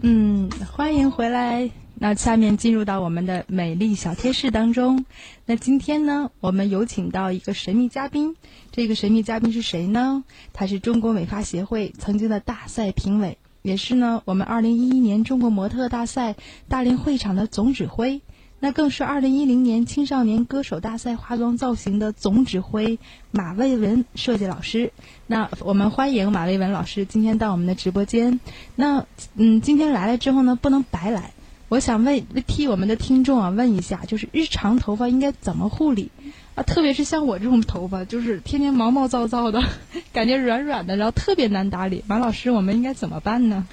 [0.00, 1.70] 嗯，欢迎回来。
[1.94, 5.04] 那下面进入到我们的美丽小贴士当中。
[5.44, 8.36] 那今天呢，我们有请到一个神秘嘉宾。
[8.70, 10.22] 这个神秘嘉宾是谁呢？
[10.52, 16.36] 他是中国美发协会曾经的大赛评委，也是呢我们二零一一年中国模特大赛
[16.68, 18.20] 大连会场的总指挥。
[18.60, 22.98] 那更是二零一零年青少年歌手大赛化妆造型的总指挥
[23.30, 24.92] 马卫文设计老师。
[25.28, 28.40] 那我们欢迎马卫文老师今天到我们的直播间。
[28.74, 29.06] 那
[29.36, 31.30] 嗯，今天来了之后呢，不能白来。
[31.68, 36.10] 我想问替我们的听众啊问一下，就是日常头发应该怎么护理
[36.56, 36.62] 啊？
[36.64, 39.62] 特别是像我这种头发，就是天天毛毛躁躁的，
[40.12, 42.02] 感觉软软的，然后特别难打理。
[42.08, 43.68] 马老师，我们应该怎么办呢？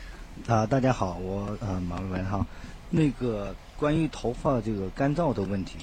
[0.46, 2.46] 啊，大家好，我呃马卫文哈，
[2.92, 3.56] 那个。
[3.78, 5.78] 关于头发这个干燥的问题，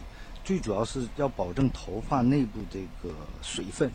[0.45, 3.91] 最主要是要保证头发内部这个水分。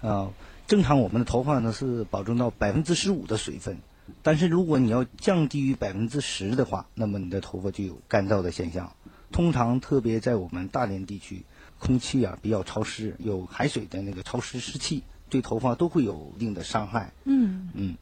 [0.00, 0.30] 啊，
[0.66, 3.78] 正常我们的头发呢是保证到百分之十五的水分，
[4.22, 8.92] 但是如果你要降低于百分之十的话，那么你的头发就有干燥的现象。
[9.32, 11.44] 通常特别在我们大连地区，
[11.78, 17.12] 空气啊比较潮湿，有海水的那个潮湿湿气，对头发都会有一定的伤害。
[17.24, 17.96] 嗯嗯。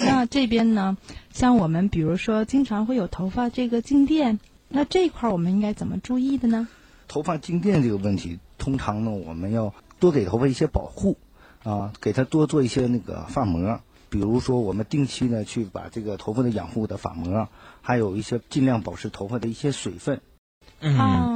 [0.00, 0.96] 那这边呢，
[1.32, 4.38] 像我们比如说经常会有头发这个静电。
[4.68, 6.68] 那这一块我们应该怎么注意的呢？
[7.08, 11.16] 头发静电这个问题，通常呢，我们要多给头发一些保护，
[11.62, 17.48] 啊，给它多做一些那个发膜，比如说我们定期呢去把这个头发的养护的发膜，
[17.80, 20.20] 还有一些尽量保持头发的一些水分。
[20.80, 21.35] 嗯。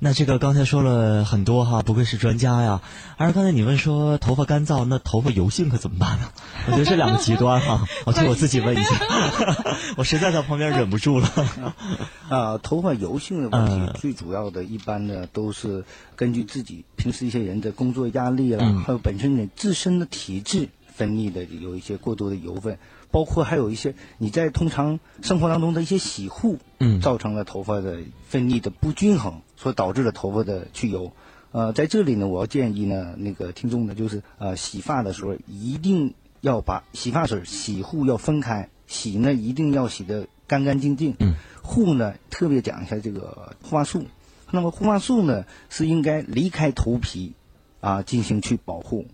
[0.00, 2.82] 那这个刚才说了很多哈，不愧是专家呀。
[3.16, 6.28] 而刚才你问说头发干燥，那头发油性可怎么办呢？
[6.66, 8.90] 我觉得这两个极端哈，我替我自己问一下，
[9.96, 11.28] 我实在在旁边忍不住了。
[12.28, 15.84] 啊，头发油性的问题，最主要的一般呢都是
[16.16, 22.78] 根据自己平时一些人的工作压力啦，还有本身你自身的体质分泌的有一些过多的油分。
[23.10, 31.12] 包括还有一些你在通常生活当中的一些洗护，嗯，造成了头发的分泌的不均衡，所导致了头发的去油。
[31.52, 41.14] 呃，在这里呢，我要建议呢，那个听众呢，就是呃，洗发的时候一定要把洗发水、洗护要分开，洗呢一定要洗的干干净净。
[41.20, 44.06] 嗯，护呢特别讲一下这个护发素，
[44.50, 47.34] 那么护发素呢是应该离开头皮
[47.78, 49.06] 啊进行去保护。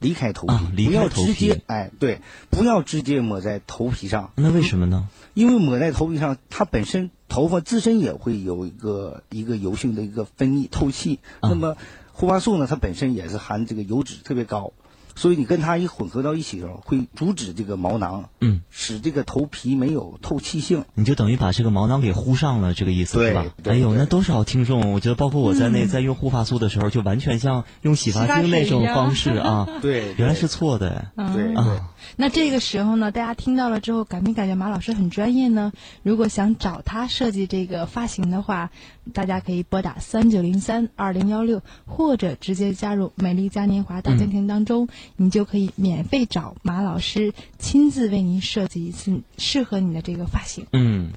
[0.00, 2.20] 离开头皮，不要直接哎，对，
[2.50, 4.30] 不要直接抹在头皮上。
[4.36, 5.08] 那为什么呢？
[5.34, 11.18] 因为抹在头皮上，它本身头发自身也会有一个一个油性的一个分泌透气。
[11.42, 11.76] 那么
[12.12, 14.72] 护发素呢，它本身也是含这个油脂特别高。
[15.16, 20.84] 所以你跟它一混合到一起的时候，会阻止这个毛囊，嗯，使这个头皮没有透气性。
[20.94, 23.46] 你就等于把这个毛囊给糊上了，这个意思是吧？
[23.64, 29.66] 哎呦，那多少听众，我觉得包括我在内，在用护发素的时候，就完全像用洗发精那种方式啊。
[29.82, 31.10] 对，原来是错的。
[31.16, 31.90] 对啊。
[32.16, 35.72] 那这个时候呢，大家听到了之后，感没感觉马老师很专业呢？
[36.02, 38.70] 如果想找他设计这个发型的话，
[39.12, 44.88] 大家可以拨打三九零三二零幺六，或者直接加入美丽嘉年华大家庭当中。
[45.16, 50.66] 你就可以免费找马老师亲自为您设计一次适合你的这个发型。
[50.72, 51.10] 嗯。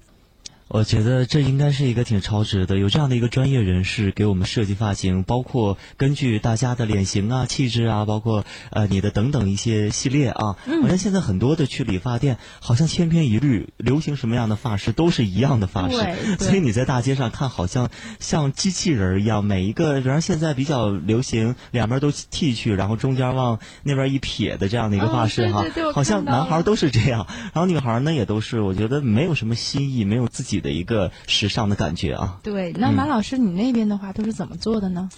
[0.70, 10.58] 我觉得这应该是一个挺超值的，有这样的一个专业人士给我们设计发型，包括根据大家的脸型啊、气质啊，包括呃你的等等一些系列啊。
[10.84, 15.98] 好像现在很多的去理发店，好像千篇一律，流行什么样的发饰都是一样的发饰，
[16.38, 25.66] 所以你在大街上看，好像像机器人一样，每一个，然后现在比较流行两边都剃去，然后中间往那边一撇的这样的一个发饰哈，
[25.96, 30.59] 好像男孩都是这样，然后女孩呢也都是，我觉得没有什么新意，没有自己。
[30.62, 32.72] 的一个时尚的感觉啊，对。
[32.74, 35.10] 那马老师，你那边的话都是怎么做的呢？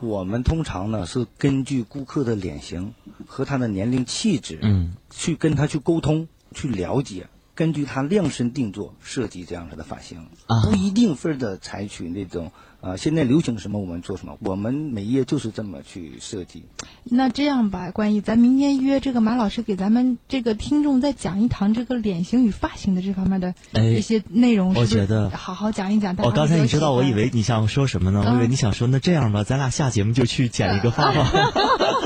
[0.00, 2.94] 我们通常呢是根据顾客的脸型
[3.26, 7.26] 和他的年龄、气质，嗯，去跟他去沟通、去了解，
[7.56, 10.26] 根据他量身定做设计这样子的发型，
[10.70, 12.52] 不一定非得采取那种。
[12.82, 16.66] 呃，现在流行什么我们做什么，我们美业就是这么去设计。
[17.02, 26.14] 那这样吧，关毅咱明天约这个马老师给咱们这个听众再讲一堂这个脸型与发型的这方面的一些内容，我觉得好好讲一讲。
[26.18, 28.22] 我刚才你知道，我以为你想说什么呢？
[28.24, 31.32] 我以为你想说，那这样吧，咱俩下节目就去剪一个 发吧。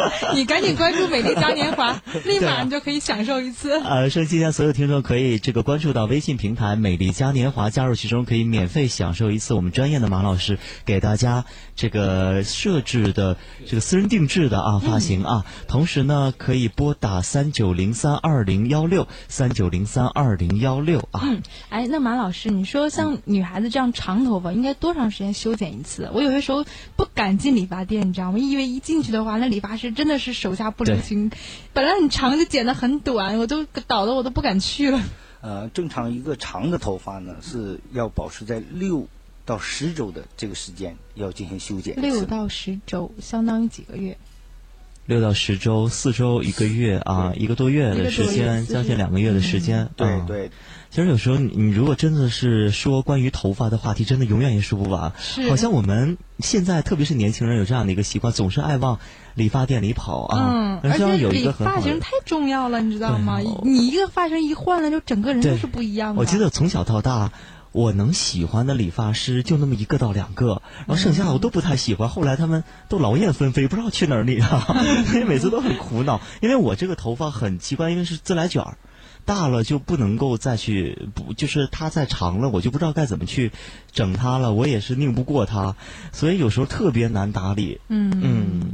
[0.35, 3.73] 你赶紧关注美丽嘉年华， 立马你就可以享受一次。
[3.81, 10.59] 呃，说今天所有听众可以这个关注到微信平台美丽嘉年华，加入其中可以免费享受一次我们专业的马老师。
[10.85, 11.45] 给大家
[11.77, 13.37] 这个设置的
[13.67, 21.21] 这个私人定制的啊发型啊，同时呢可以拨打三九零三二零幺六三九零三二零幺六啊。
[21.23, 26.11] 嗯，哎，那马老师，你说像女孩子这样长头发，应该多长时间修剪一次？
[26.13, 26.65] 我有些时候
[26.97, 28.39] 不敢进理发店，你知道吗？
[28.39, 31.31] 因为一进去的话，那理发师真的是手下不留情，
[31.75, 34.99] 本来很长就剪得很短，我都倒的我都不敢去了。
[35.43, 39.07] 呃，正常一个长的头发呢是要保持在六
[39.45, 42.01] 到十周的这个时间要进行修剪。
[42.01, 44.17] 六到十周相当于几个月？
[45.07, 49.89] 六到十周，四周一个月啊，一个多月的时间，将近两个月的时间。
[49.97, 50.51] 对对。
[50.91, 55.13] 其实有时候你如果真的是说关于头发的话题，真的永远也说不完。
[55.19, 55.49] 是。
[55.49, 58.99] 好像我们现在特别是年轻人有这样的一个习惯，总是爱往
[59.35, 60.51] 理发店里跑啊。
[60.53, 60.81] 嗯。
[60.83, 63.39] 而且理发型太重要了，你知道吗？
[63.65, 66.21] 你一个发型一换了，就整个人都是不一样的。
[66.21, 67.33] 我记得从小到大。
[67.73, 72.09] 我能喜欢的理发师就那么一个到两个，然后剩下的我都不太喜欢。
[72.09, 74.67] 后来他们都劳燕分飞，不知道去哪儿理了，
[75.07, 76.21] 所 以每次都很苦恼。
[76.41, 78.77] 因为我这个头发很奇怪，因为是自来卷儿，
[79.25, 83.53] 大了就不能够再去不，就是它再长了，我就不知道该怎么去
[83.93, 84.53] 整它了。
[84.53, 85.77] 我也是拧不过它，
[86.13, 87.81] 所以有时候特别难打理。
[87.89, 88.73] 嗯嗯。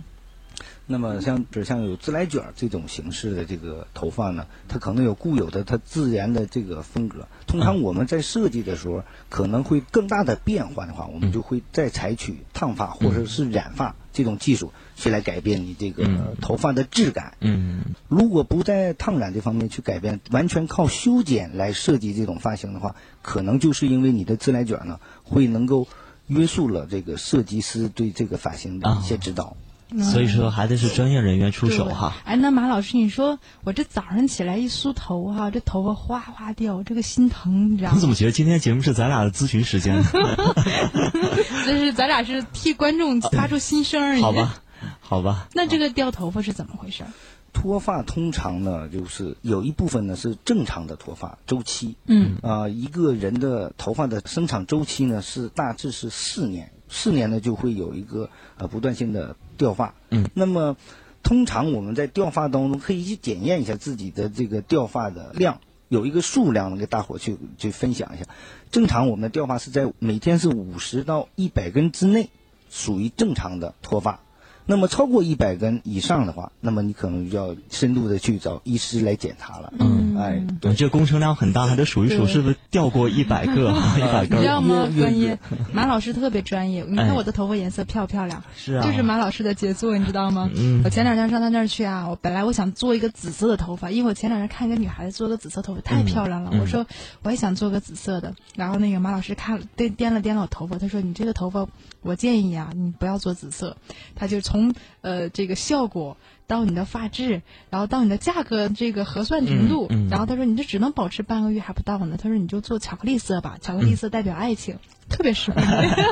[0.89, 7.27] 那么像，比如像有自来卷这种形式的这个头发呢，它可能有固有的它自然的这个风格。
[7.49, 16.09] 通常我们在设计的时候，可能会更大的变换的话，我们就会再采取烫发或者是染发这种技术去来改变你这个
[16.41, 17.37] 头发的质感。
[17.41, 25.89] 嗯，如果不在烫染这方面去改变，完全靠修剪来设计这种发型的话，可能就是因为你的自来卷呢，会能够
[26.29, 29.57] 约束了这个设计师对这个发型的一些指导。
[30.03, 32.13] 所以说还得是专业人员出手哈。
[32.25, 37.97] 哎，那马老师，你说我这早上起来一梳头哈，这头发哗哗掉，这个心疼，你知道吗？
[37.97, 40.03] 我怎么觉得今天节目是咱俩的咨询时间？
[41.65, 44.23] 这是咱俩是替观众发出心声而已。
[44.23, 44.63] 好吧，
[45.01, 45.49] 好吧。
[45.55, 47.05] 那这个掉头发是怎么回事？
[47.53, 51.97] 脱发通常呢，就是有一部分呢是正常的脱发周期。
[52.07, 52.37] 嗯。
[52.43, 56.73] 啊，一个人的头发的生长周期呢是大致是四年。
[56.89, 59.95] 四年呢，就会有一个呃不断性的掉发。
[60.11, 60.77] 嗯，那么
[61.25, 68.27] 通常我们在掉发当中可以去检验一下自己的这个掉发的量，有一个数量能给大伙去去分享一下。
[68.71, 72.31] 正常我们的掉发是在每天是五十到一百根之内，
[72.71, 74.21] 属于正常的脱发。
[74.69, 79.73] 那么超过一百根以上的话，那么你可能就要深度的去找医师来检查了。
[79.79, 84.39] 嗯，哎，对，这工程量很大，还得数一数是不是掉过一百个、 一百根。
[84.39, 84.89] 你知道吗？
[84.99, 85.39] 专业，
[85.73, 86.85] 马老师特别专业。
[86.89, 88.43] 你看我的头发颜色漂不漂亮？
[88.57, 90.51] 是啊，这是马老师的杰作，你知道吗？
[90.57, 90.83] 嗯。
[90.85, 96.87] 我前两天上他那儿去啊，我本来我想做一个紫色的头发，因为我前两天看一个女孩子做个紫色头发太漂亮了，我说
[97.23, 98.35] 我也想做个紫色的。
[98.57, 101.67] 然后那个马老师看掂掂了掂了我头发，他说你这个头发，
[102.03, 103.77] 我建议啊，你不要做紫色。
[104.15, 105.27] 他就从呃。
[105.37, 106.17] 这个效果
[106.47, 112.17] 到你的发质，然后到你的价格这个核算程度，然后他说你这只能保持半个月还不到呢。
[112.21, 114.79] 他说你就做巧克力色吧，巧克力色代表爱情。
[115.09, 115.61] 特别适合，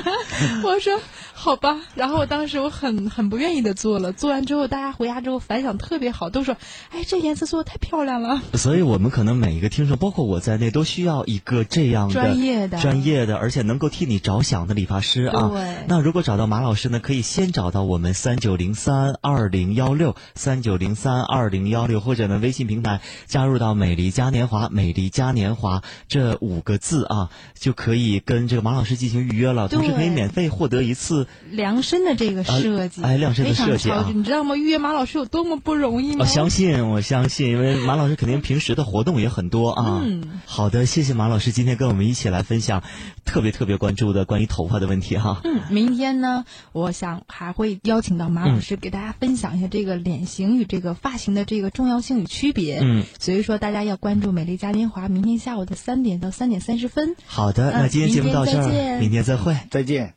[0.65, 1.01] 我说
[1.33, 6.57] 好吧，然后我当时我很很不愿意的做了，做完之后大家回家之后反响特别好，都说
[6.91, 8.41] 哎这颜色做的太漂亮了。
[8.55, 15.51] 所以我们可能每一个听众，包括我在内，都需要一个这样的专业的、专业的，而且能够替你着想的理发师啊。
[15.53, 15.85] 对。
[15.89, 28.84] 那如果找到马老师呢，可以先找到我们三九零三二零幺六三九零三二零幺六，或者呢微信平台加入到“美丽嘉年华”“美丽嘉年华”这五个字啊，就可以跟这个马老。
[28.85, 34.11] 师进行预约了，同时可以免费获得一次量身的这个设计，哎，量身的设计啊！
[34.15, 34.57] 你知道吗？
[34.57, 36.19] 预约马老师有多么不容易吗？
[36.21, 40.03] 我相信，我相信，因为马老师肯定平时的活动也很多啊。
[40.05, 42.83] 嗯，好的，谢谢马老师今天跟我们一起来分享
[43.25, 45.41] 特别特别关注的关于头发的问题哈。
[45.45, 52.81] 嗯，明天呢，我想还会邀请到马老师给大家分享一下这个脸型与这个发型的这个重要性与区别。
[52.83, 57.17] 嗯，所以说大家要关注美丽嘉年华，明天下午的三点到三点三十分。
[57.27, 58.74] 好的，那今天节目到这儿。
[58.99, 60.15] 明天再会，再见。